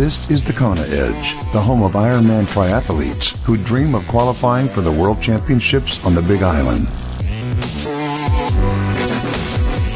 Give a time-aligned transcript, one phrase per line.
[0.00, 4.80] This is the Kona Edge, the home of Ironman triathletes who dream of qualifying for
[4.80, 6.88] the World Championships on the Big Island.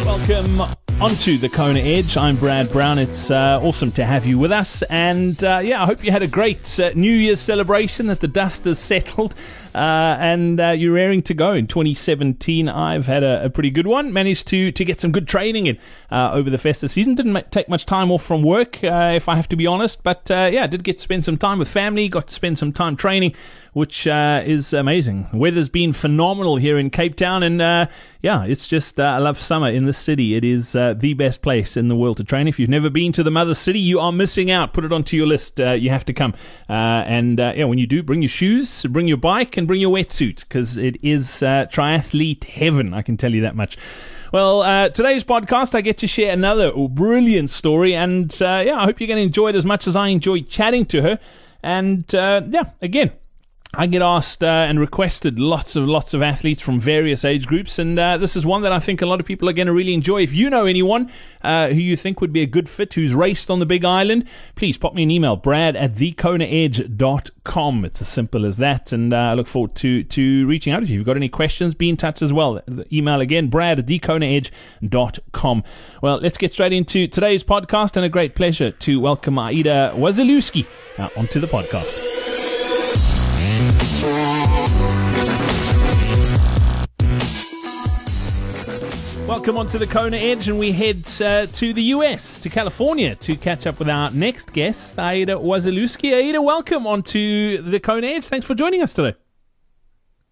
[0.04, 0.60] Welcome
[1.00, 2.18] onto the Kona Edge.
[2.18, 2.98] I'm Brad Brown.
[2.98, 4.82] It's uh, awesome to have you with us.
[4.90, 8.28] And uh, yeah, I hope you had a great uh, New Year's celebration, that the
[8.28, 9.34] dust has settled.
[9.74, 12.68] Uh, and uh, you're raring to go in 2017.
[12.68, 14.12] I've had a, a, pretty good one.
[14.12, 15.78] Managed to to get some good training in
[16.12, 17.14] uh, over the festive season.
[17.14, 20.02] Didn't take much time off from work, if I have to be honest.
[20.02, 22.08] But yeah, I did get to spend some time with family.
[22.08, 23.34] Got to spend some time training
[23.74, 25.26] which uh, is amazing.
[25.32, 27.86] The weather's been phenomenal here in Cape Town, and uh,
[28.22, 30.36] yeah, it's just uh, I love summer in this city.
[30.36, 32.48] It is uh, the best place in the world to train.
[32.48, 34.72] If you've never been to the mother city, you are missing out.
[34.72, 35.60] Put it onto your list.
[35.60, 36.34] Uh, you have to come,
[36.68, 39.94] uh, and yeah, when you do, bring your shoes, bring your bike, and bring your
[39.94, 42.94] wetsuit because it is triathlete heaven.
[42.94, 43.76] I can tell you that much.
[44.32, 48.84] Well, uh, today's podcast, I get to share another brilliant story, and uh, yeah, I
[48.84, 51.20] hope you're going to enjoy it as much as I enjoyed chatting to her.
[51.62, 53.12] And uh, yeah, again,
[53.76, 57.78] I get asked uh, and requested lots of lots of athletes from various age groups,
[57.78, 59.72] and uh, this is one that I think a lot of people are going to
[59.72, 60.22] really enjoy.
[60.22, 61.10] If you know anyone
[61.42, 64.28] uh, who you think would be a good fit, who's raced on the Big Island,
[64.54, 67.84] please pop me an email, brad at thekonaedge.com.
[67.84, 70.90] It's as simple as that, and uh, I look forward to to reaching out if
[70.90, 71.74] you've got any questions.
[71.74, 72.60] Be in touch as well.
[72.66, 75.64] The email again, brad at thekonaedge.com.
[76.02, 80.66] Well, let's get straight into today's podcast, and a great pleasure to welcome Aida Wasilewsky
[80.98, 82.13] uh, onto the podcast.
[89.26, 93.36] Welcome onto the Kona Edge, and we head uh, to the US, to California, to
[93.36, 96.12] catch up with our next guest, Aida Wasilewsky.
[96.14, 98.26] Aida, welcome onto the Kona Edge.
[98.26, 99.16] Thanks for joining us today.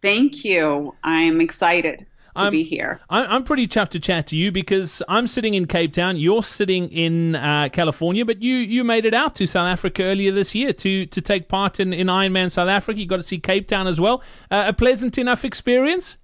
[0.02, 0.94] Thank you.
[1.02, 2.00] I'm excited
[2.36, 3.00] to I'm, be here.
[3.08, 6.18] I'm pretty chuffed to chat to you because I'm sitting in Cape Town.
[6.18, 10.32] You're sitting in uh, California, but you, you made it out to South Africa earlier
[10.32, 13.00] this year to, to take part in, in Ironman South Africa.
[13.00, 14.22] You got to see Cape Town as well.
[14.50, 16.18] Uh, a pleasant enough experience?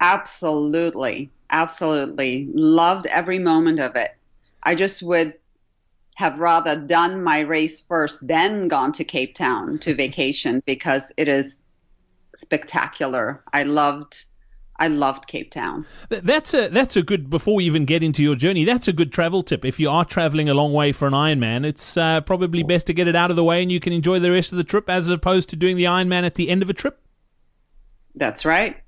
[0.00, 1.30] Absolutely.
[1.50, 2.48] Absolutely.
[2.52, 4.10] Loved every moment of it.
[4.62, 5.34] I just would
[6.14, 11.28] have rather done my race first, then gone to Cape Town to vacation because it
[11.28, 11.64] is
[12.34, 13.42] spectacular.
[13.52, 14.24] I loved
[14.80, 15.86] I loved Cape Town.
[16.08, 17.28] That's a that's a good.
[17.28, 19.62] Before we even get into your journey, that's a good travel tip.
[19.62, 22.94] If you are traveling a long way for an Ironman, it's uh, probably best to
[22.94, 24.88] get it out of the way, and you can enjoy the rest of the trip
[24.88, 26.98] as opposed to doing the Ironman at the end of a trip.
[28.14, 28.78] That's right.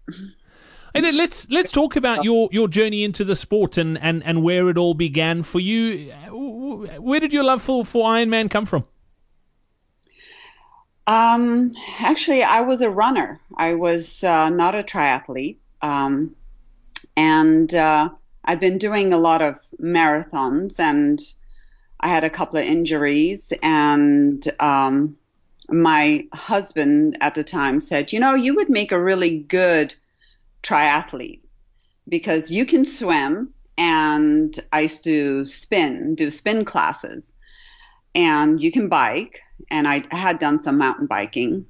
[0.95, 4.69] And let's let's talk about your, your journey into the sport and, and, and where
[4.69, 6.13] it all began for you.
[6.31, 8.85] Where did your love for, for Ironman come from?
[11.07, 13.41] Um, actually, I was a runner.
[13.57, 16.37] I was uh, not a triathlete, um,
[17.17, 18.11] and uh,
[18.45, 21.19] I've been doing a lot of marathons, and
[21.99, 25.17] I had a couple of injuries, and um,
[25.69, 29.95] my husband at the time said, "You know, you would make a really good."
[30.63, 31.41] Triathlete
[32.09, 37.37] because you can swim and I used to spin, do spin classes,
[38.15, 39.41] and you can bike.
[39.71, 41.67] And I had done some mountain biking.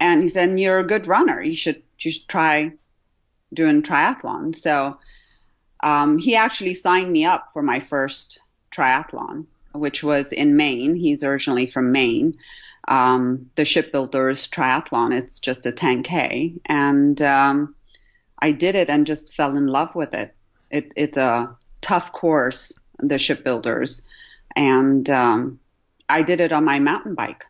[0.00, 1.40] And he said, "You're a good runner.
[1.40, 2.72] You should should try
[3.52, 4.98] doing triathlon." So
[5.82, 8.40] um, he actually signed me up for my first
[8.70, 10.96] triathlon, which was in Maine.
[10.96, 12.36] He's originally from Maine.
[12.88, 15.14] Um, the shipbuilders triathlon.
[15.14, 17.75] It's just a 10k, and um,
[18.38, 20.34] I did it and just fell in love with it.
[20.70, 24.06] it it's a tough course, the shipbuilders,
[24.54, 25.60] and um,
[26.08, 27.44] I did it on my mountain bike.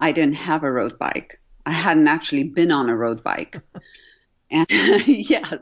[0.00, 1.40] I didn't have a road bike.
[1.66, 3.56] I hadn't actually been on a road bike.
[4.50, 4.66] and
[5.06, 5.54] yes,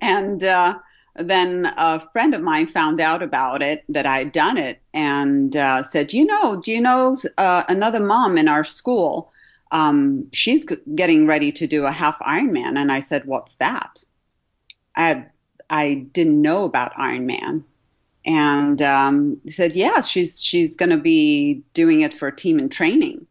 [0.00, 0.78] and uh,
[1.16, 5.54] then a friend of mine found out about it that I had done it and
[5.56, 9.31] uh, said, "You know, do you know uh, another mom in our school
[9.72, 12.78] um, she's getting ready to do a half Ironman.
[12.78, 14.04] And I said, what's that?
[14.94, 15.26] I,
[15.68, 17.64] I didn't know about Ironman.
[18.24, 23.26] And um, said, yeah, she's, she's going to be doing it for team in training.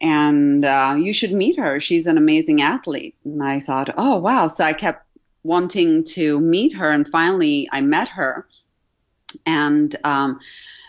[0.00, 1.80] And uh, you should meet her.
[1.80, 3.16] She's an amazing athlete.
[3.24, 4.48] And I thought, oh, wow.
[4.48, 5.06] So I kept
[5.42, 6.90] wanting to meet her.
[6.90, 8.46] And finally, I met her.
[9.46, 10.40] And um,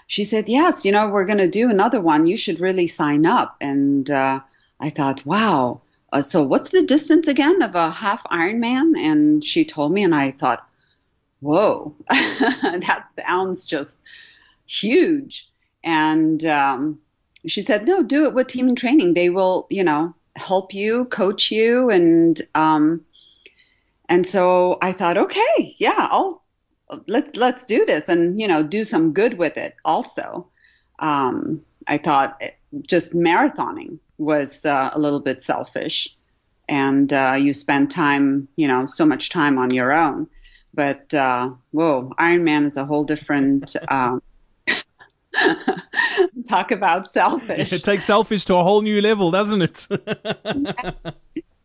[0.07, 2.25] she said, yes, you know, we're going to do another one.
[2.25, 3.55] You should really sign up.
[3.61, 4.41] And uh,
[4.79, 5.81] I thought, wow.
[6.11, 8.97] Uh, so what's the distance again of a half Ironman?
[8.97, 10.67] And she told me, and I thought,
[11.39, 13.99] whoa, that sounds just
[14.65, 15.49] huge.
[15.83, 16.99] And um,
[17.45, 19.13] she said, no, do it with team in training.
[19.13, 23.05] They will, you know, help you, coach you, and um,
[24.07, 26.43] and so I thought, okay, yeah, I'll
[27.07, 30.47] let's let's do this, and you know, do some good with it also.
[30.99, 32.41] Um, I thought
[32.87, 36.15] just marathoning was uh, a little bit selfish,
[36.67, 40.27] and uh, you spend time, you know, so much time on your own.
[40.73, 43.75] But uh, whoa, Ironman is a whole different.
[43.87, 44.21] Um,
[46.47, 47.73] talk about selfish.
[47.73, 49.87] It takes selfish to a whole new level, doesn't it?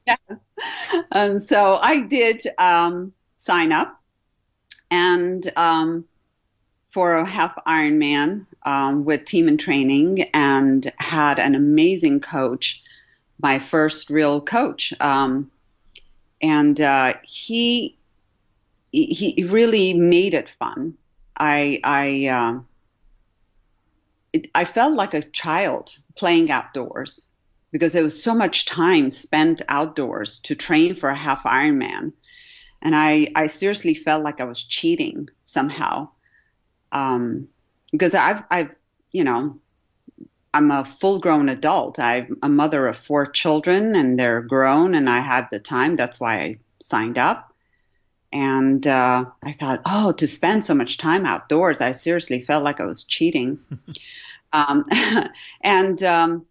[0.06, 0.16] yeah.
[1.12, 4.00] And so I did um, sign up,
[4.90, 6.04] and um,
[6.88, 12.82] for a half Ironman um, with team in training, and had an amazing coach,
[13.40, 15.50] my first real coach, um,
[16.42, 17.96] and uh, he
[18.92, 20.94] he really made it fun.
[21.38, 22.60] I I uh,
[24.32, 27.30] it, I felt like a child playing outdoors
[27.72, 32.12] because there was so much time spent outdoors to train for a half Ironman,
[32.82, 36.10] and I I seriously felt like I was cheating somehow,
[36.92, 37.48] um,
[37.92, 38.74] because I've I've
[39.12, 39.58] you know
[40.52, 41.98] I'm a full grown adult.
[41.98, 45.96] I'm a mother of four children and they're grown and I had the time.
[45.96, 47.54] That's why I signed up.
[48.32, 52.80] And uh, I thought, oh, to spend so much time outdoors, I seriously felt like
[52.80, 53.60] I was cheating.
[54.52, 54.86] um,
[55.60, 56.46] and um,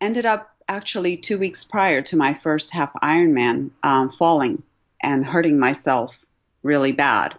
[0.00, 4.62] ended up actually two weeks prior to my first half Ironman um, falling
[5.00, 6.16] and hurting myself
[6.62, 7.38] really bad.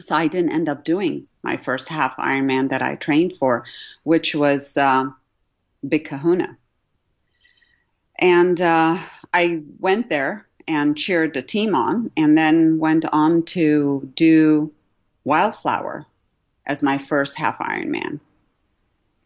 [0.00, 3.64] So I didn't end up doing my first half Ironman that I trained for,
[4.02, 5.10] which was uh,
[5.86, 6.56] Big Kahuna.
[8.18, 8.98] And uh,
[9.32, 14.72] I went there and cheered the team on, and then went on to do
[15.24, 16.06] Wildflower
[16.66, 18.20] as my first half Ironman.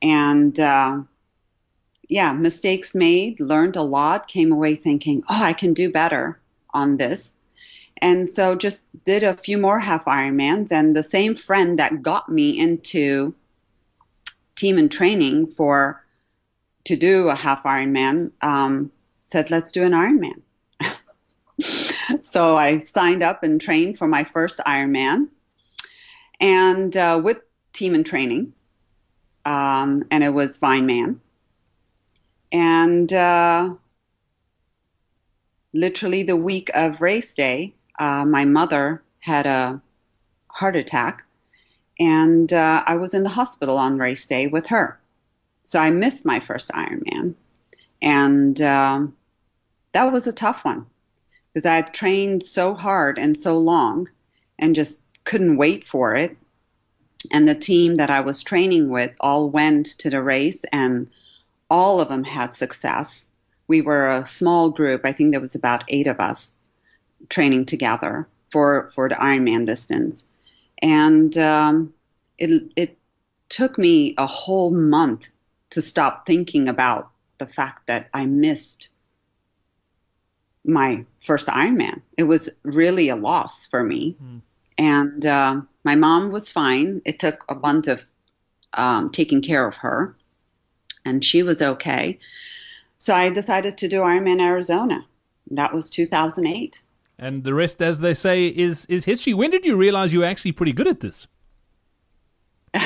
[0.01, 1.03] And uh,
[2.09, 6.39] yeah, mistakes made, learned a lot, came away thinking, oh, I can do better
[6.73, 7.39] on this.
[8.03, 10.73] And so just did a few more half Ironmans.
[10.73, 13.35] And the same friend that got me into
[14.57, 16.05] team in training for
[16.85, 18.91] to do a half Ironman um,
[19.23, 20.43] said, let's do an Ironman.
[22.23, 25.29] so I signed up and trained for my first Ironman,
[26.41, 27.39] and uh, with
[27.73, 28.53] team in training,
[29.45, 31.19] um, and it was Vineman,
[32.51, 33.75] and uh,
[35.73, 39.81] literally the week of race day, uh, my mother had a
[40.49, 41.25] heart attack,
[41.99, 44.99] and uh, I was in the hospital on race day with her,
[45.63, 47.35] so I missed my first Ironman,
[48.01, 49.17] and um,
[49.93, 50.87] that was a tough one
[51.53, 54.09] because I had trained so hard and so long
[54.59, 56.37] and just couldn't wait for it.
[57.31, 61.11] And the team that I was training with all went to the race and
[61.71, 63.31] all of them had success.
[63.69, 65.03] We were a small group.
[65.05, 66.59] I think there was about eight of us
[67.29, 70.27] training together for, for the Ironman distance.
[70.81, 71.95] And um,
[72.39, 72.99] it, it
[73.49, 75.29] took me a whole month
[75.71, 78.89] to stop thinking about the fact that I missed
[80.65, 82.03] my first Ironman.
[82.17, 84.17] It was really a loss for me.
[84.23, 84.41] Mm.
[84.79, 87.03] And uh, my mom was fine.
[87.05, 88.05] It took a month of
[88.73, 90.17] um, taking care of her,
[91.05, 92.19] and she was okay.
[92.99, 95.05] So I decided to do Ironman Arizona.
[95.51, 96.83] That was 2008.
[97.23, 99.33] And the rest, as they say, is is history.
[99.33, 101.29] When did you realize you were actually pretty good at this?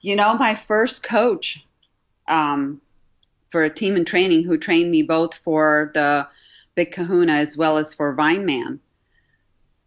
[0.00, 1.64] you know, my first coach
[2.26, 2.80] um,
[3.48, 6.26] for a team in training who trained me both for the
[6.74, 8.80] Big Kahuna as well as for Vineman,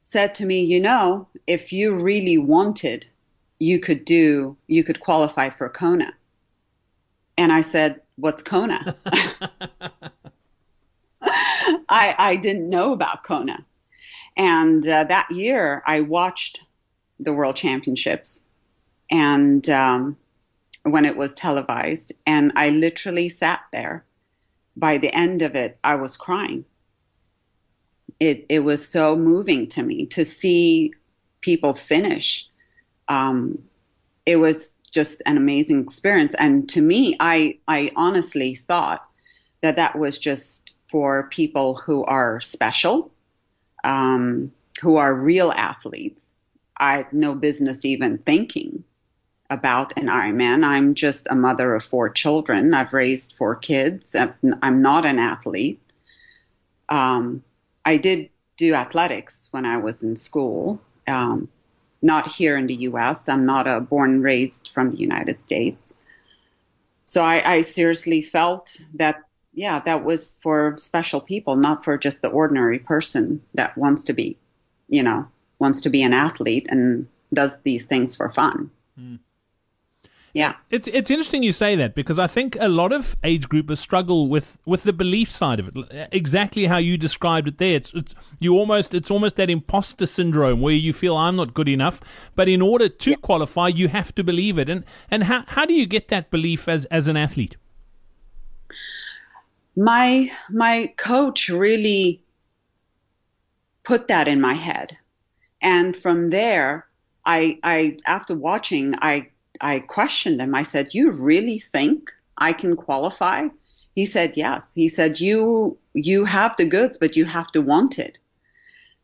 [0.04, 3.06] said to me, you know, if you really wanted,
[3.60, 6.14] you could do, you could qualify for Kona.
[7.38, 8.96] And I said, what's Kona?
[11.90, 13.66] I, I didn't know about Kona.
[14.38, 16.62] And uh, that year I watched
[17.20, 18.48] the World Championships
[19.10, 20.18] and um,
[20.84, 24.04] when it was televised, and I literally sat there.
[24.76, 26.66] By the end of it, I was crying
[28.20, 30.94] it, it was so moving to me to see
[31.42, 32.48] people finish.
[33.08, 33.64] Um,
[34.26, 36.34] it was just an amazing experience.
[36.36, 39.08] And to me, I, I honestly thought
[39.62, 43.12] that that was just for people who are special,
[43.84, 46.34] um, who are real athletes.
[46.78, 48.86] I had no business even thinking
[49.50, 50.64] about an Ironman.
[50.64, 52.74] I'm just a mother of four children.
[52.74, 54.16] I've raised four kids.
[54.16, 55.82] I'm not an athlete.
[56.88, 57.44] Um,
[57.84, 60.80] I did do athletics when I was in school.
[61.10, 61.50] Um,
[62.02, 63.28] not here in the U.S.
[63.28, 65.98] I'm not a born raised from the United States.
[67.04, 69.25] So I, I seriously felt that,
[69.56, 74.14] yeah, that was for special people, not for just the ordinary person that wants to
[74.14, 74.38] be,
[74.90, 75.28] you know,
[75.60, 78.70] wants to be an athlete and does these things for fun.
[79.00, 79.20] Mm.
[80.34, 80.56] Yeah.
[80.70, 84.28] It's it's interesting you say that because I think a lot of age groupers struggle
[84.28, 86.10] with, with the belief side of it.
[86.12, 87.76] Exactly how you described it there.
[87.76, 91.70] It's it's you almost it's almost that imposter syndrome where you feel I'm not good
[91.70, 92.02] enough,
[92.36, 93.16] but in order to yeah.
[93.22, 94.68] qualify you have to believe it.
[94.68, 97.56] And and how how do you get that belief as as an athlete?
[99.76, 102.22] My my coach really
[103.84, 104.98] put that in my head.
[105.62, 106.88] And from there,
[107.26, 110.56] I I after watching I I questioned him.
[110.56, 113.48] I said, "You really think I can qualify?"
[113.94, 118.00] He said, "Yes." He said, "You you have the goods, but you have to want
[118.00, 118.18] it."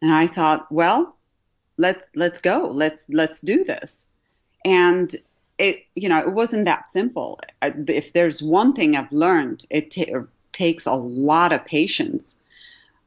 [0.02, 1.18] And I thought, "Well,
[1.78, 2.70] let's let's go.
[2.72, 4.08] Let's let's do this."
[4.64, 5.14] And
[5.58, 7.40] it you know it wasn't that simple.
[7.62, 9.92] Uh, if there's one thing I've learned, it
[10.62, 12.38] takes a lot of patience.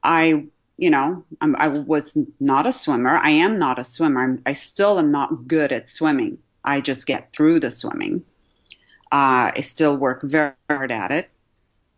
[0.03, 0.47] I
[0.77, 2.07] you know I'm, i was
[2.41, 3.17] not a swimmer.
[3.17, 4.21] I am not a swimmer.
[4.25, 6.39] I'm, I still am not good at swimming.
[6.65, 8.25] I just get through the swimming.
[9.13, 11.31] Uh, I still work very hard at it.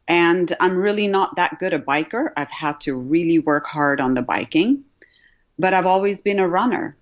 [0.06, 2.32] And I'm really not that good a biker.
[2.36, 4.84] I've had to really work hard on the biking,
[5.58, 6.96] but I've always been a runner.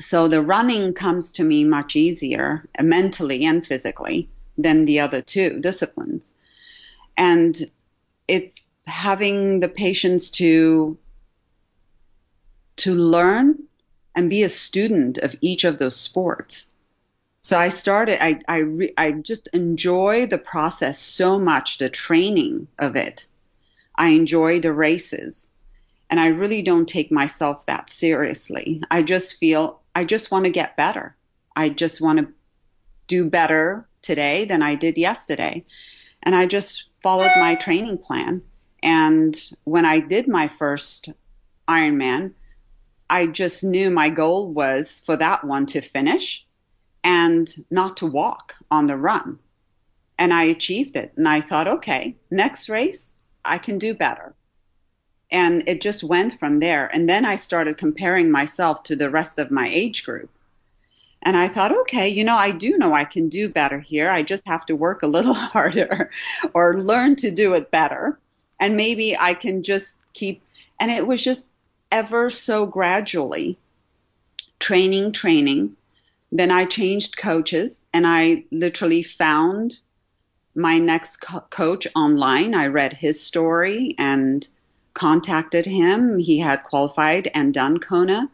[0.00, 5.60] So the running comes to me much easier mentally and physically than the other two
[5.60, 6.34] disciplines.
[7.16, 7.56] And
[8.26, 10.98] it's having the patience to
[12.76, 13.62] to learn
[14.14, 16.72] and be a student of each of those sports
[17.42, 22.68] so I started, I, I, re, I just enjoy the process so much, the training
[22.78, 23.26] of it.
[23.96, 25.52] I enjoy the races
[26.08, 28.82] and I really don't take myself that seriously.
[28.88, 31.16] I just feel, I just want to get better.
[31.54, 32.28] I just want to
[33.08, 35.64] do better today than I did yesterday.
[36.22, 38.42] And I just followed my training plan.
[38.82, 41.10] And when I did my first
[41.68, 42.34] Ironman,
[43.08, 46.46] I just knew my goal was for that one to finish
[47.04, 49.38] and not to walk on the run.
[50.18, 51.12] And I achieved it.
[51.16, 54.34] And I thought, okay, next race, I can do better.
[55.30, 56.86] And it just went from there.
[56.86, 60.30] And then I started comparing myself to the rest of my age group.
[61.22, 64.10] And I thought, okay, you know, I do know I can do better here.
[64.10, 66.10] I just have to work a little harder
[66.54, 68.18] or learn to do it better.
[68.60, 70.42] And maybe I can just keep,
[70.80, 71.50] and it was just
[71.90, 73.58] ever so gradually
[74.58, 75.76] training, training,
[76.30, 79.78] then I changed coaches and I literally found
[80.54, 82.54] my next co- coach online.
[82.54, 84.46] I read his story and
[84.94, 86.18] contacted him.
[86.18, 88.30] He had qualified and done Kona.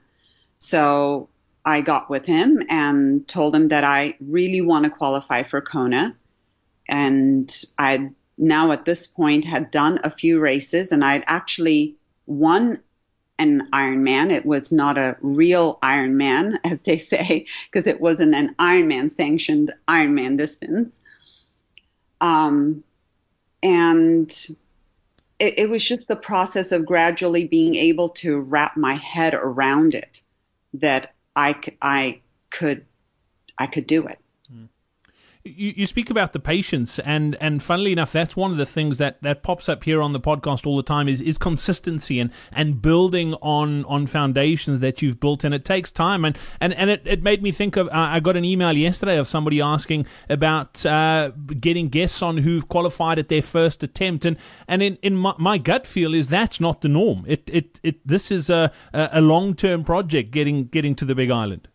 [0.59, 1.29] So
[1.69, 6.17] I got with him and told him that I really want to qualify for Kona.
[6.89, 12.81] And I now at this point had done a few races and I'd actually won
[13.39, 14.33] an Ironman.
[14.33, 19.71] It was not a real Ironman, as they say, because it wasn't an Ironman sanctioned
[19.87, 21.03] Ironman distance.
[22.19, 22.83] Um,
[23.63, 24.31] and
[25.39, 29.95] it, it was just the process of gradually being able to wrap my head around
[29.95, 30.23] it
[30.73, 32.85] that I, I could
[33.59, 34.19] I could do it
[35.57, 38.99] you, you speak about the patience, and and funnily enough, that's one of the things
[38.99, 42.31] that, that pops up here on the podcast all the time is is consistency and,
[42.53, 46.25] and building on on foundations that you've built, and it takes time.
[46.25, 49.19] And and, and it, it made me think of uh, I got an email yesterday
[49.19, 54.37] of somebody asking about uh, getting guests on who've qualified at their first attempt, and
[54.67, 57.25] and in, in my, my gut feel is that's not the norm.
[57.27, 61.31] It it, it this is a a long term project getting getting to the Big
[61.31, 61.69] Island.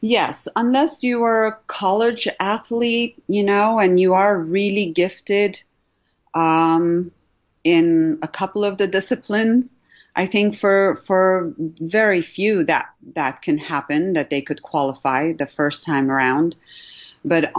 [0.00, 5.62] Yes, unless you are a college athlete, you know, and you are really gifted
[6.34, 7.10] um,
[7.64, 9.78] in a couple of the disciplines.
[10.14, 15.46] I think for for very few that that can happen that they could qualify the
[15.46, 16.56] first time around,
[17.24, 17.52] but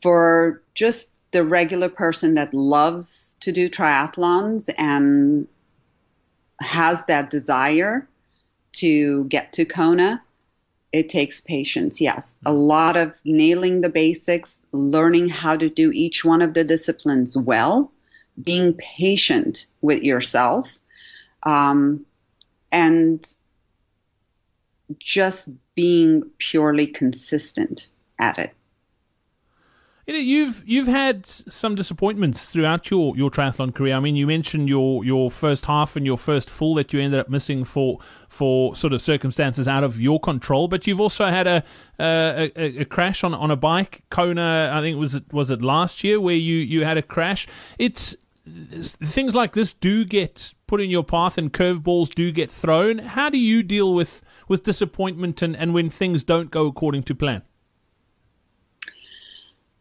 [0.00, 5.48] for just the regular person that loves to do triathlons and
[6.60, 8.08] has that desire
[8.72, 10.22] to get to Kona,
[10.92, 12.40] it takes patience, yes.
[12.46, 17.36] A lot of nailing the basics, learning how to do each one of the disciplines
[17.36, 17.92] well,
[18.42, 20.78] being patient with yourself,
[21.42, 22.06] um,
[22.72, 23.26] and
[24.98, 28.54] just being purely consistent at it.
[30.10, 33.94] You've you've had some disappointments throughout your, your triathlon career.
[33.94, 37.20] I mean, you mentioned your, your first half and your first full that you ended
[37.20, 37.98] up missing for
[38.30, 40.66] for sort of circumstances out of your control.
[40.66, 41.62] But you've also had a
[41.98, 44.70] a, a, a crash on on a bike, Kona.
[44.72, 47.46] I think was it was it last year where you you had a crash.
[47.78, 52.98] It's things like this do get put in your path and curveballs do get thrown.
[52.98, 57.14] How do you deal with with disappointment and, and when things don't go according to
[57.14, 57.42] plan?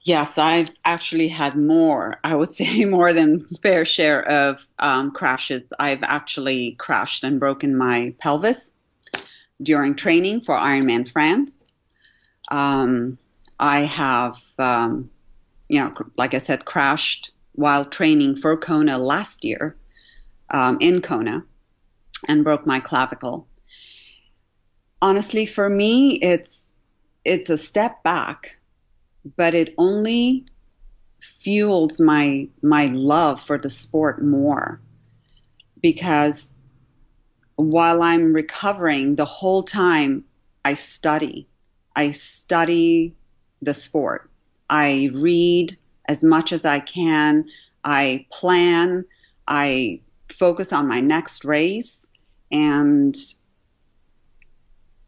[0.08, 2.18] Yes, I've actually had more.
[2.24, 5.74] I would say more than fair share of um, crashes.
[5.78, 8.74] I've actually crashed and broken my pelvis
[9.62, 11.66] during training for Ironman France.
[12.50, 13.18] Um,
[13.60, 15.10] I have, um,
[15.68, 19.76] you know, like I said, crashed while training for Kona last year
[20.50, 21.44] um, in Kona
[22.30, 23.46] and broke my clavicle.
[25.02, 26.80] Honestly, for me, it's
[27.26, 28.57] it's a step back
[29.36, 30.46] but it only
[31.20, 34.80] fuels my my love for the sport more
[35.82, 36.62] because
[37.56, 40.26] while I'm recovering the whole time
[40.68, 41.48] I study.
[41.96, 43.16] I study
[43.62, 44.30] the sport.
[44.70, 47.46] I read as much as I can.
[47.86, 49.06] I plan.
[49.48, 52.12] I focus on my next race
[52.52, 53.16] and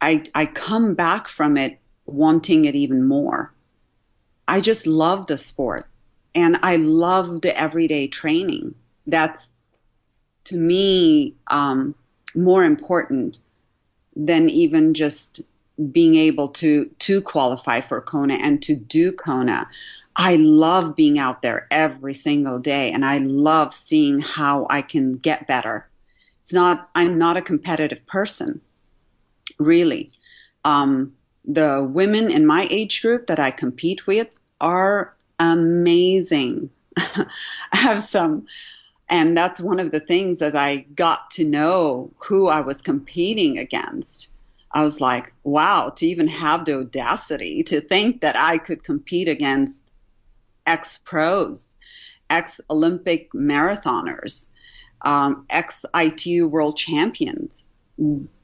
[0.00, 3.52] I I come back from it wanting it even more
[4.50, 5.86] I just love the sport
[6.34, 8.74] and I love the everyday training.
[9.06, 9.64] That's
[10.46, 11.94] to me um,
[12.34, 13.38] more important
[14.16, 15.42] than even just
[15.92, 19.68] being able to to qualify for Kona and to do Kona.
[20.16, 25.12] I love being out there every single day and I love seeing how I can
[25.12, 25.88] get better.
[26.40, 28.60] It's not I'm not a competitive person,
[29.60, 30.10] really.
[30.64, 31.14] Um,
[31.44, 34.28] the women in my age group that I compete with,
[34.60, 36.70] are amazing.
[36.96, 37.26] I
[37.72, 38.46] have some,
[39.08, 43.58] and that's one of the things as I got to know who I was competing
[43.58, 44.30] against.
[44.72, 49.28] I was like, wow, to even have the audacity to think that I could compete
[49.28, 49.92] against
[50.66, 51.78] ex pros,
[52.28, 54.52] ex Olympic marathoners,
[55.02, 57.66] um, ex ITU world champions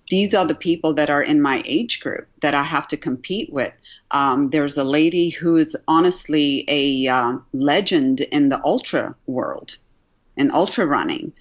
[0.08, 3.52] these are the people that are in my age group that I have to compete
[3.52, 3.73] with.
[4.10, 9.76] Um, there's a lady who is honestly a uh, legend in the ultra world,
[10.36, 11.32] in ultra running.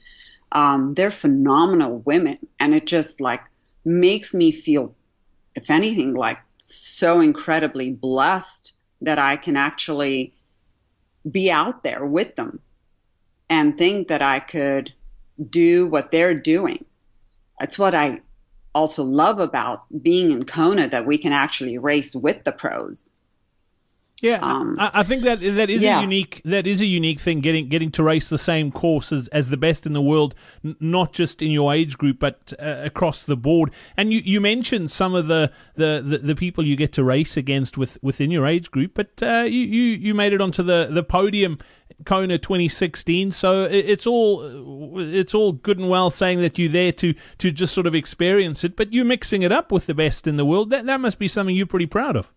[0.52, 3.44] Um, they're phenomenal women, and it just like
[3.84, 4.96] makes me feel,
[5.54, 10.34] if anything, like so incredibly blessed that I can actually
[11.30, 12.60] be out there with them
[13.50, 14.94] and think that I could
[15.50, 16.86] do what they're doing.
[17.60, 18.22] That's what I
[18.76, 23.12] also love about being in Kona that we can actually race with the pros.
[24.26, 27.42] Yeah, um, I, I, think that that is a unique that is a unique thing
[27.42, 30.34] getting getting to race the same course as, as the best in the world,
[30.64, 33.70] n- not just in your age group but uh, across the board.
[33.96, 37.38] And you, you mentioned some of the, the, the, the, people you get to race
[37.38, 40.88] against with, within your age group, but uh, you, you you made it onto the,
[40.90, 41.60] the podium
[42.04, 43.32] Kona 2016.
[43.32, 47.76] So it's all it's all good and well saying that you're there to to just
[47.76, 50.72] sort of experience it, but you're mixing it up with the best in the world.
[50.72, 52.34] That that must be something you're pretty proud of.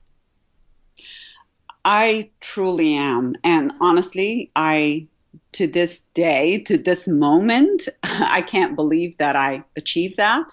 [1.85, 5.09] I truly am, and honestly, I
[5.53, 10.47] to this day, to this moment, I can't believe that I achieved that.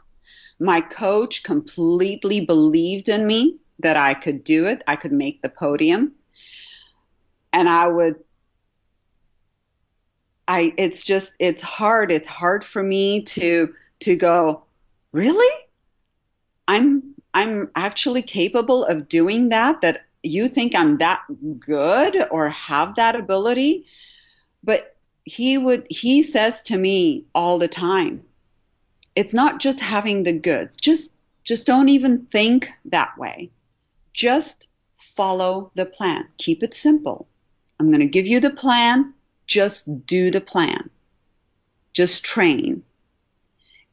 [0.60, 4.84] My coach completely believed in me that I could do it.
[4.88, 6.14] I could make the podium.
[7.52, 8.24] And I would
[10.48, 12.12] I it's just it's hard.
[12.12, 14.64] It's hard for me to to go,
[15.12, 15.54] really?
[16.68, 21.22] I'm I'm actually capable of doing that that you think I'm that
[21.60, 23.86] good or have that ability?
[24.64, 28.24] But he would he says to me all the time,
[29.16, 30.76] it's not just having the goods.
[30.76, 33.52] Just just don't even think that way.
[34.14, 36.28] Just follow the plan.
[36.38, 37.28] Keep it simple.
[37.80, 39.14] I'm going to give you the plan
[39.48, 40.90] just do the plan.
[41.94, 42.84] Just train.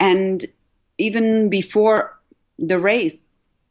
[0.00, 0.44] And
[0.98, 2.18] even before
[2.58, 3.24] the race,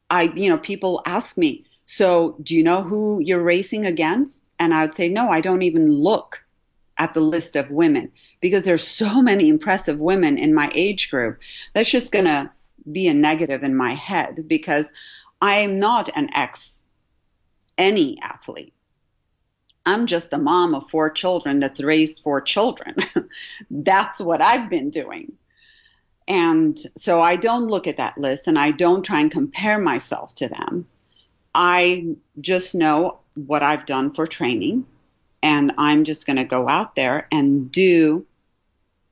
[0.09, 4.49] I, you know, people ask me, so do you know who you're racing against?
[4.57, 6.41] And I would say, no, I don't even look
[6.97, 11.41] at the list of women because there's so many impressive women in my age group.
[11.73, 12.49] That's just going to
[12.89, 14.93] be a negative in my head because
[15.41, 16.87] I am not an ex
[17.77, 18.73] any athlete.
[19.85, 22.95] I'm just a mom of four children that's raised four children.
[23.69, 25.33] that's what I've been doing.
[26.25, 30.33] And so I don't look at that list and I don't try and compare myself
[30.35, 30.87] to them.
[31.53, 34.85] I just know what I've done for training
[35.43, 38.25] and I'm just going to go out there and do,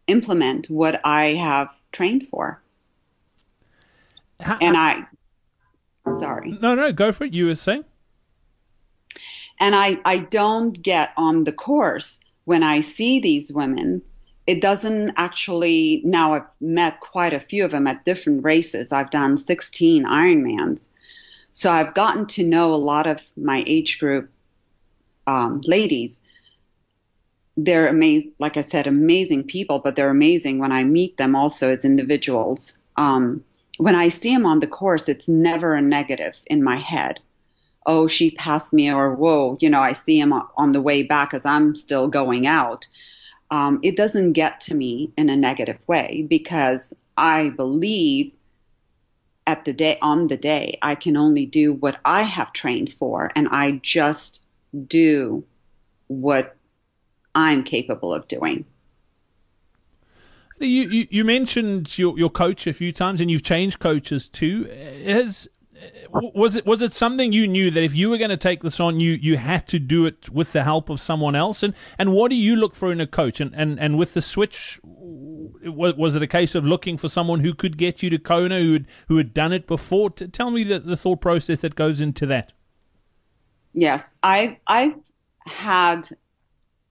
[0.07, 2.61] implement what I have trained for.
[4.39, 5.07] How, and I,
[6.15, 6.57] sorry.
[6.61, 7.33] No, no, go for it.
[7.33, 7.85] You were saying?
[9.59, 14.01] And I, I don't get on the course when I see these women.
[14.47, 18.91] It doesn't actually, now I've met quite a few of them at different races.
[18.91, 20.89] I've done 16 Ironmans.
[21.51, 24.29] So I've gotten to know a lot of my age group
[25.27, 26.23] um, ladies,
[27.55, 28.33] they're amazing.
[28.39, 32.77] Like I said, amazing people, but they're amazing when I meet them also as individuals.
[32.95, 33.43] Um,
[33.77, 37.19] when I see them on the course, it's never a negative in my head.
[37.85, 41.33] Oh, she passed me, or whoa, you know, I see him on the way back
[41.33, 42.87] as I'm still going out.
[43.51, 48.33] Um, it doesn't get to me in a negative way because I believe
[49.49, 53.31] at the day on the day I can only do what I have trained for,
[53.35, 54.43] and I just
[54.87, 55.43] do
[56.07, 56.55] what
[57.33, 58.65] I'm capable of doing.
[60.59, 64.65] You, you, you mentioned your, your coach a few times, and you've changed coaches too.
[65.05, 65.47] Has
[66.11, 68.79] was it was it something you knew that if you were going to take this
[68.79, 71.63] on, you you had to do it with the help of someone else?
[71.63, 73.39] And and what do you look for in a coach?
[73.39, 74.79] And and, and with the switch,
[75.63, 78.59] was, was it a case of looking for someone who could get you to Kona,
[78.59, 80.09] who had who had done it before?
[80.09, 82.53] Tell me the, the thought process that goes into that.
[83.73, 84.95] Yes, I I
[85.45, 86.07] had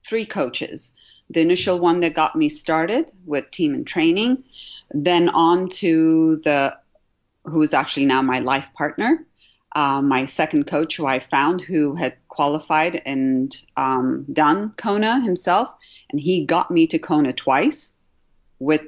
[0.07, 0.95] three coaches.
[1.31, 4.45] The initial one that got me started with team in training,
[4.91, 6.79] then on to the
[7.45, 9.27] who is actually now my life partner,
[9.75, 15.75] uh, my second coach who I found who had qualified and um, done Kona himself,
[16.11, 17.98] and he got me to Kona twice
[18.59, 18.83] with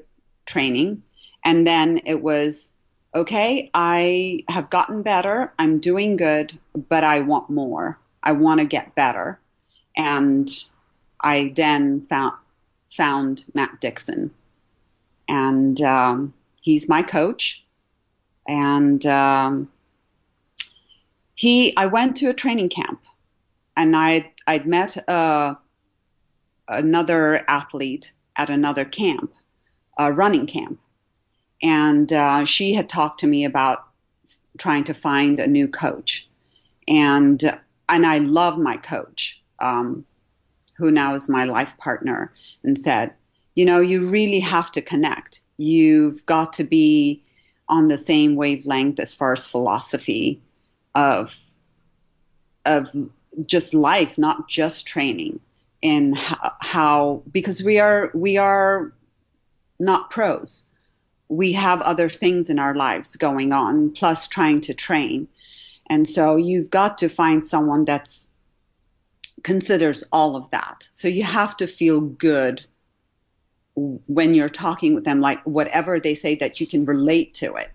[0.46, 1.02] training,
[1.44, 2.74] and then it was
[3.14, 3.70] okay.
[3.74, 5.52] I have gotten better.
[5.58, 7.98] I'm doing good, but I want more.
[8.22, 9.38] I want to get better,
[9.96, 10.48] and
[11.20, 12.34] I then found
[12.90, 14.32] found Matt Dixon,
[15.28, 17.64] and um, he's my coach.
[18.48, 19.70] And um,
[21.34, 23.02] he, I went to a training camp,
[23.76, 25.54] and I I'd met uh,
[26.66, 29.32] another athlete at another camp,
[30.00, 30.80] a running camp,
[31.62, 33.84] and uh, she had talked to me about
[34.56, 36.26] trying to find a new coach,
[36.88, 37.40] and
[37.88, 39.42] and I love my coach.
[39.58, 40.06] Um,
[40.78, 42.32] who now is my life partner,
[42.64, 43.12] and said,
[43.54, 45.42] you know, you really have to connect.
[45.58, 47.22] You've got to be
[47.68, 50.40] on the same wavelength as far as philosophy
[50.94, 51.36] of
[52.64, 52.88] of
[53.44, 55.40] just life, not just training,
[55.82, 58.94] and how, how because we are we are
[59.80, 60.68] not pros.
[61.28, 65.28] We have other things in our lives going on, plus trying to train.
[65.88, 68.30] And so you've got to find someone that's
[69.42, 70.86] considers all of that.
[70.90, 72.64] So you have to feel good
[73.74, 77.70] when you're talking with them, like whatever they say that you can relate to it.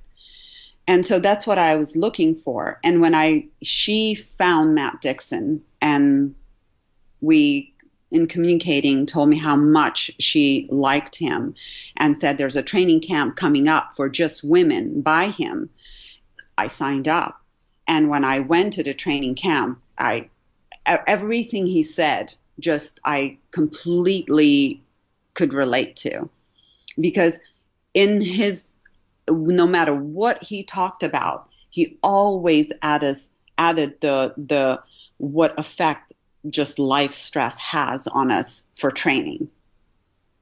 [0.88, 2.80] And so that's what I was looking for.
[2.84, 6.36] And when I, she found Matt Dixon and
[7.22, 7.74] we,
[8.12, 11.56] in communicating, told me how much she liked him
[11.98, 15.70] and said there's a training camp coming up for just women by him.
[16.58, 17.41] I signed up.
[17.88, 20.30] And when I went to the training camp, I
[20.86, 24.84] everything he said, just I completely
[25.34, 26.30] could relate to.
[27.00, 27.39] Because
[27.94, 28.78] in his,
[29.30, 33.18] no matter what he talked about, he always added,
[33.58, 34.82] added the, the,
[35.18, 36.05] what effect
[36.49, 39.49] just life stress has on us for training.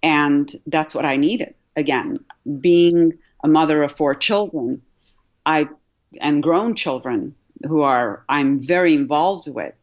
[0.01, 1.55] And that's what I needed.
[1.75, 2.23] Again,
[2.59, 4.81] being a mother of four children,
[5.45, 5.69] I,
[6.19, 9.73] and grown children who are, I'm very involved with.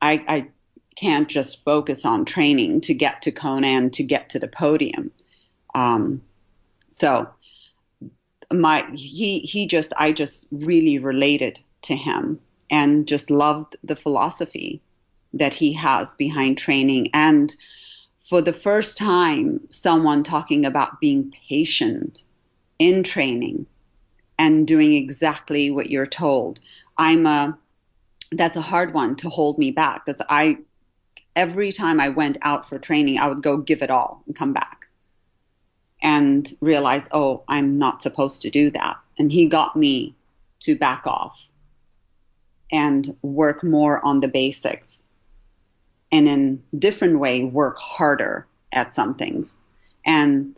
[0.00, 0.50] I, I
[0.96, 5.10] can't just focus on training to get to Kona and to get to the podium.
[5.74, 6.22] Um,
[6.90, 7.28] so
[8.52, 14.82] my he he just I just really related to him and just loved the philosophy
[15.38, 17.54] that he has behind training and
[18.18, 22.24] for the first time someone talking about being patient
[22.78, 23.66] in training
[24.38, 26.60] and doing exactly what you're told.
[26.96, 27.58] I'm a
[28.32, 30.58] that's a hard one to hold me back because I
[31.36, 34.52] every time I went out for training, I would go give it all and come
[34.52, 34.86] back
[36.02, 38.96] and realize, oh, I'm not supposed to do that.
[39.18, 40.14] And he got me
[40.60, 41.46] to back off
[42.72, 45.06] and work more on the basics
[46.12, 49.58] and in different way work harder at some things.
[50.04, 50.56] And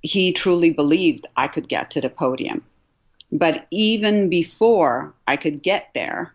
[0.00, 2.64] he truly believed I could get to the podium.
[3.32, 6.34] But even before I could get there,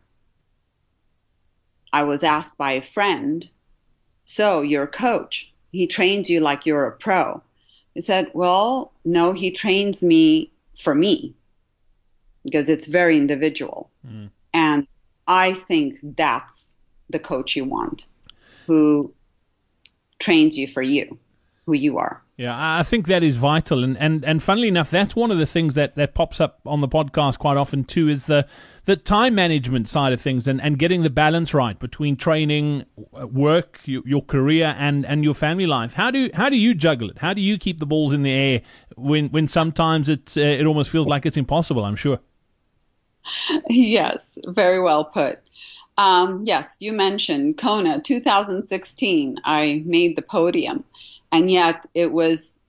[1.92, 3.48] I was asked by a friend,
[4.26, 5.52] So, you're a coach.
[5.72, 7.42] He trains you like you're a pro.
[7.98, 11.36] I said, Well, no, he trains me for me
[12.44, 13.90] because it's very individual.
[14.06, 14.30] Mm.
[14.54, 14.88] And
[15.28, 16.76] I think that's
[17.10, 18.08] the coach you want
[18.66, 19.14] who
[20.20, 21.18] trains you for you,
[21.66, 22.22] who you are.
[22.38, 25.46] Yeah, I think that is vital, and, and, and funnily enough, that's one of the
[25.46, 28.46] things that, that pops up on the podcast quite often too is the
[28.86, 33.80] the time management side of things and, and getting the balance right between training, work,
[33.86, 35.94] your, your career, and, and your family life.
[35.94, 37.18] How do how do you juggle it?
[37.20, 38.62] How do you keep the balls in the air
[38.96, 41.84] when when sometimes it uh, it almost feels like it's impossible?
[41.84, 42.20] I'm sure.
[43.70, 45.40] Yes, very well put.
[45.98, 49.40] Um, yes, you mentioned Kona 2016.
[49.44, 50.84] I made the podium
[51.32, 52.60] and yet it was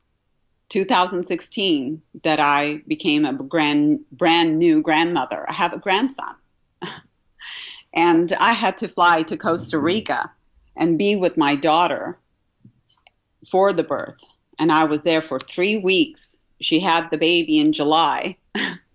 [0.70, 5.48] 2016 that I became a grand, brand new grandmother.
[5.48, 6.34] I have a grandson.
[7.94, 10.32] and I had to fly to Costa Rica
[10.76, 12.18] and be with my daughter
[13.48, 14.20] for the birth.
[14.58, 16.36] And I was there for three weeks.
[16.60, 18.36] She had the baby in July.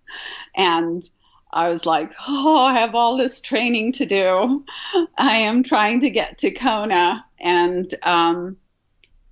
[0.54, 1.08] and
[1.52, 4.64] I was like, oh, I have all this training to do.
[5.18, 7.24] I am trying to get to Kona.
[7.38, 8.56] And um,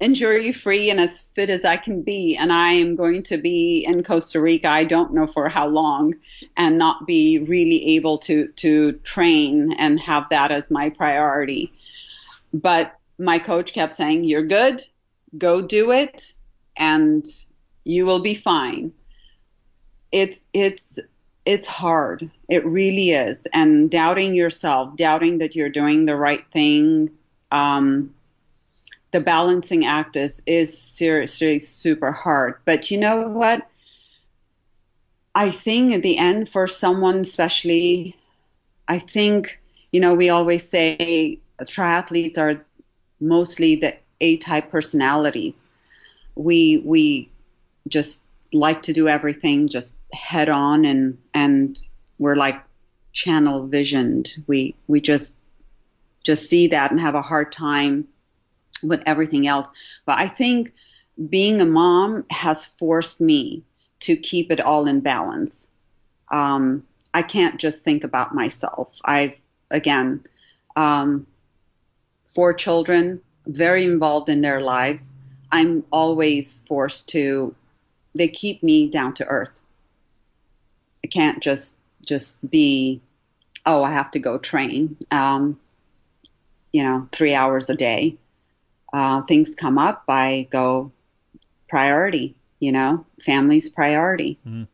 [0.00, 2.36] injury free and as fit as I can be.
[2.36, 4.70] And I am going to be in Costa Rica.
[4.70, 6.14] I don't know for how long
[6.56, 11.72] and not be really able to, to train and have that as my priority.
[12.52, 14.82] But my coach kept saying, you're good.
[15.36, 16.32] Go do it
[16.76, 17.26] and
[17.84, 18.92] you will be fine.
[20.10, 20.98] It's, it's,
[21.50, 22.30] it's hard.
[22.48, 23.48] It really is.
[23.52, 27.10] And doubting yourself, doubting that you're doing the right thing,
[27.50, 28.14] um,
[29.10, 32.54] the balancing act is is seriously super hard.
[32.64, 33.68] But you know what?
[35.34, 38.16] I think at the end for someone especially,
[38.86, 39.60] I think
[39.90, 42.64] you know we always say triathletes are
[43.18, 45.66] mostly the A-type personalities.
[46.36, 47.28] We we
[47.88, 51.80] just like to do everything just head on and and
[52.18, 52.60] we're like
[53.12, 54.32] channel visioned.
[54.46, 55.38] We we just
[56.22, 58.08] just see that and have a hard time
[58.82, 59.68] with everything else.
[60.06, 60.72] But I think
[61.28, 63.62] being a mom has forced me
[64.00, 65.70] to keep it all in balance.
[66.30, 68.98] Um, I can't just think about myself.
[69.04, 70.24] I've, again,
[70.76, 71.26] um,
[72.34, 75.16] four children, very involved in their lives.
[75.50, 77.54] I'm always forced to,
[78.14, 79.60] they keep me down to earth.
[81.04, 83.00] I can't just, just be,
[83.64, 85.58] oh, I have to go train, um,
[86.72, 88.18] you know, three hours a day
[88.92, 90.92] uh, things come up, I go
[91.68, 92.34] priority.
[92.58, 94.38] You know, family's priority.
[94.46, 94.66] Mm.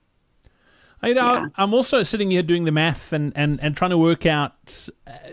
[1.06, 1.46] I, know, yeah.
[1.56, 4.88] I'm also sitting here doing the math and, and, and trying to work out,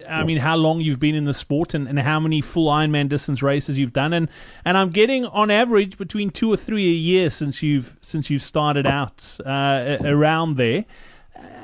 [0.07, 3.09] I mean, how long you've been in the sport and, and how many full Ironman
[3.09, 4.29] distance races you've done, and,
[4.65, 8.43] and I'm getting on average between two or three a year since you've since you've
[8.43, 10.83] started out uh, around there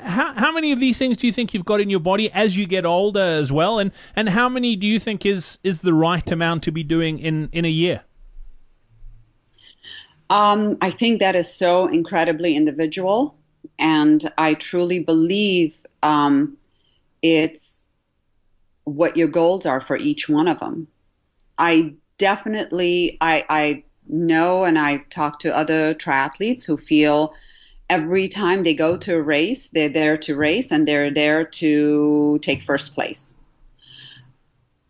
[0.04, 2.58] how, how many of these things do you think you've got in your body as
[2.58, 3.80] you get older as well?
[3.80, 7.20] And, and how many do you think is, is the right amount to be doing
[7.20, 8.02] in, in a year?
[10.30, 13.36] Um, I think that is so incredibly individual.
[13.78, 16.58] And I truly believe um,
[17.22, 17.96] it's
[18.84, 20.88] what your goals are for each one of them.
[21.58, 27.34] I definitely, I, I know and I've talked to other triathletes who feel–
[27.90, 32.40] every time they go to a race, they're there to race and they're there to
[32.42, 33.36] take first place.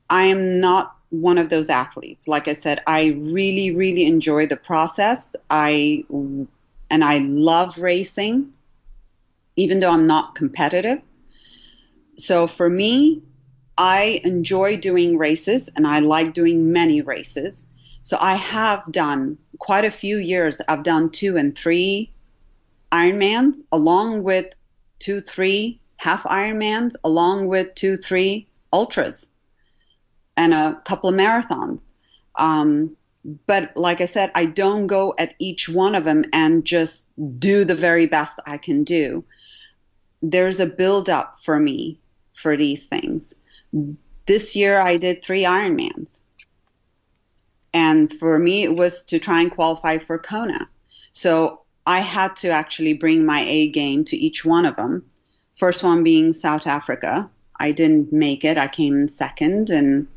[0.10, 2.28] I am not one of those athletes.
[2.28, 5.36] Like I said, I really, really enjoy the process.
[5.50, 6.04] I
[6.92, 8.54] and I love racing,
[9.60, 11.02] even though I'm not competitive.
[12.18, 13.24] So for me,
[13.78, 17.68] I enjoy doing races and I like doing many races.
[18.04, 20.62] So I have done quite a few years.
[20.68, 22.12] I've done two and three
[22.92, 24.48] Ironmans, along with
[24.98, 29.28] two, three half Ironmans, along with two, three ultras,
[30.36, 31.92] and a couple of marathons.
[32.36, 32.96] Um,
[33.46, 37.66] but like I said, I don't go at each one of them and just do
[37.66, 39.26] the very best I can do.
[40.22, 42.00] There's a build up for me
[42.34, 43.34] for these things.
[44.26, 46.22] This year I did three Ironmans.
[47.74, 50.68] And for me, it was to try and qualify for Kona.
[51.12, 55.06] So I had to actually bring my A game to each one of them.
[55.56, 57.30] First one being South Africa.
[57.60, 58.58] I didn't make it.
[58.58, 60.08] I came second and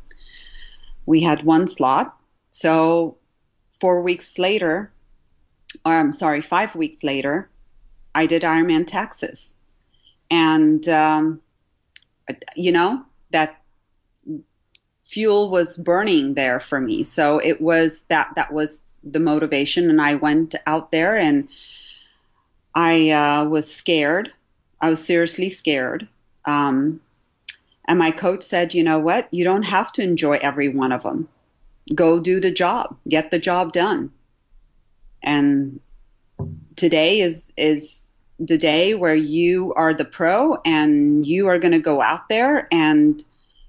[1.05, 2.17] we had one slot.
[2.51, 3.17] So
[3.79, 4.91] four weeks later,
[5.85, 7.49] or I'm sorry, five weeks later,
[8.15, 9.55] I did Ironman Texas.
[10.29, 11.41] And, um,
[12.55, 13.61] you know, that
[15.03, 17.03] fuel was burning there for me.
[17.03, 19.89] So it was that, that was the motivation.
[19.89, 21.49] And I went out there and
[22.73, 24.31] I uh, was scared.
[24.81, 26.07] I was seriously scared.
[26.45, 27.01] Um,
[27.87, 29.27] and my coach said, you know what?
[29.33, 31.27] You don't have to enjoy every one of them.
[31.93, 34.11] Go do the job, get the job done.
[35.21, 35.81] And
[36.75, 41.79] today is is the day where you are the pro and you are going to
[41.79, 43.23] go out there and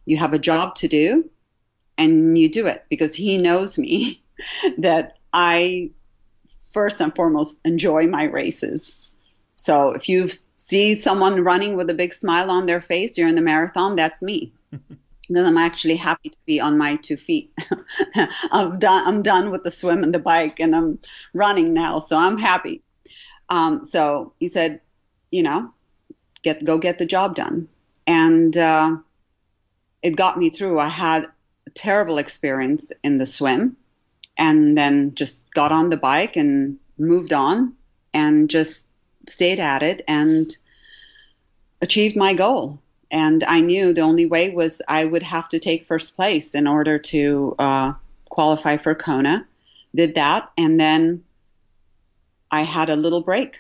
[0.04, 1.28] you have a job to do
[1.96, 4.22] and you do it because he knows me
[4.78, 5.90] that I
[6.72, 8.98] first and foremost enjoy my races.
[9.56, 13.40] So if you see someone running with a big smile on their face during the
[13.40, 14.52] marathon, that's me.
[15.30, 17.52] then I'm actually happy to be on my two feet.
[18.50, 19.06] I'm done.
[19.06, 20.98] I'm done with the swim and the bike, and I'm
[21.32, 22.82] running now, so I'm happy.
[23.48, 24.80] Um, so he said,
[25.30, 25.72] you know,
[26.42, 27.68] get go get the job done,
[28.06, 28.96] and uh,
[30.02, 30.78] it got me through.
[30.78, 31.24] I had
[31.66, 33.76] a terrible experience in the swim,
[34.38, 37.74] and then just got on the bike and moved on,
[38.12, 38.88] and just
[39.28, 40.56] stayed at it and
[41.80, 42.80] achieved my goal.
[43.10, 46.66] And I knew the only way was I would have to take first place in
[46.66, 47.92] order to uh,
[48.28, 49.46] qualify for Kona.
[49.94, 51.23] Did that, and then
[52.54, 53.58] I had a little break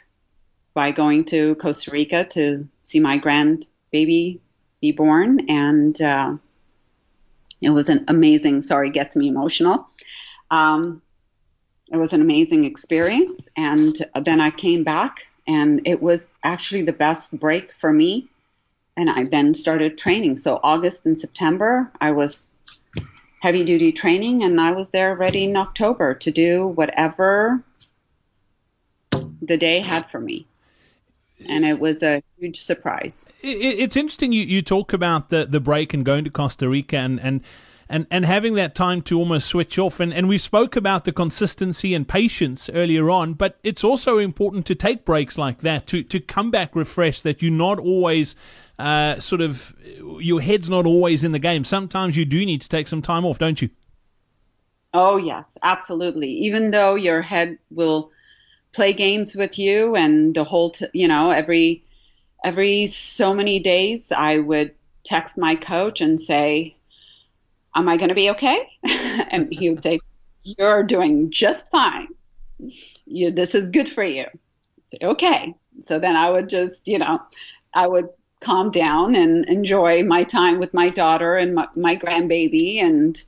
[0.72, 4.38] by going to Costa Rica to see my grandbaby
[4.80, 6.36] be born, and uh,
[7.60, 8.62] it was an amazing.
[8.62, 9.88] Sorry, gets me emotional.
[10.48, 11.02] Um,
[11.90, 16.92] it was an amazing experience, and then I came back, and it was actually the
[16.92, 18.28] best break for me.
[18.96, 20.36] And I then started training.
[20.36, 22.56] So August and September, I was
[23.40, 27.64] heavy duty training, and I was there ready in October to do whatever
[29.46, 30.46] the day had for me.
[31.48, 33.26] And it was a huge surprise.
[33.42, 37.20] It's interesting you, you talk about the, the break and going to Costa Rica and,
[37.20, 37.42] and
[37.88, 40.00] and, and having that time to almost switch off.
[40.00, 44.66] And, and we spoke about the consistency and patience earlier on, but it's also important
[44.66, 48.34] to take breaks like that to, to come back refreshed, that you're not always
[48.78, 49.74] uh, sort of,
[50.18, 51.64] your head's not always in the game.
[51.64, 53.70] Sometimes you do need to take some time off, don't you?
[54.92, 56.28] Oh, yes, absolutely.
[56.28, 58.10] Even though your head will
[58.74, 61.84] play games with you and the whole, t- you know, every,
[62.44, 66.76] every so many days I would text my coach and say,
[67.74, 68.68] am I going to be okay?
[68.82, 70.00] and he would say,
[70.42, 72.08] you're doing just fine.
[73.06, 74.26] You, this is good for you.
[74.88, 75.54] Say, okay.
[75.84, 77.20] So then I would just, you know,
[77.72, 78.08] I would
[78.40, 83.22] calm down and enjoy my time with my daughter and my, my grandbaby and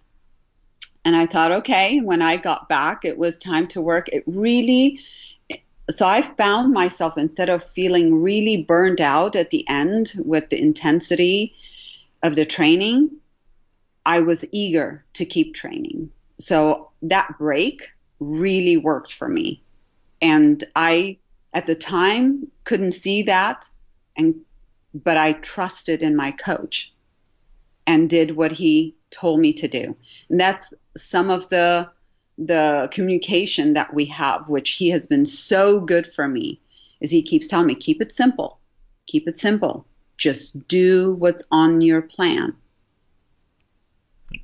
[1.06, 4.08] and I thought, okay, when I got back, it was time to work.
[4.08, 4.98] It really
[5.90, 10.60] so I found myself instead of feeling really burned out at the end with the
[10.60, 11.54] intensity
[12.22, 13.10] of the training,
[14.04, 16.10] I was eager to keep training.
[16.38, 17.82] So that break
[18.18, 19.62] really worked for me.
[20.20, 21.18] And I,
[21.52, 23.68] at the time, couldn't see that.
[24.16, 24.40] And,
[24.94, 26.92] but I trusted in my coach
[27.86, 29.96] and did what he told me to do.
[30.28, 31.90] And that's some of the
[32.38, 36.60] the communication that we have, which he has been so good for me,
[37.00, 38.58] is he keeps telling me, keep it simple,
[39.06, 42.54] keep it simple, just do what's on your plan.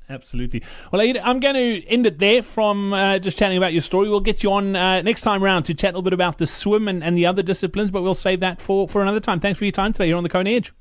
[0.09, 0.63] Absolutely.
[0.91, 4.09] Well, I'm going to end it there from uh, just chatting about your story.
[4.09, 6.47] We'll get you on uh, next time round to chat a little bit about the
[6.47, 9.41] swim and, and the other disciplines, but we'll save that for, for another time.
[9.41, 10.73] Thanks for your time today You're on the Kona Edge.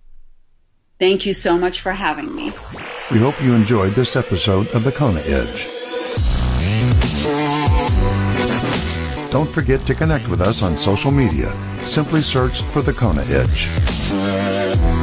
[1.00, 2.54] Thank you so much for having me.
[3.10, 5.68] We hope you enjoyed this episode of the Kona Edge.
[9.32, 11.54] Don't forget to connect with us on social media.
[11.86, 15.01] Simply search for the Kona Edge.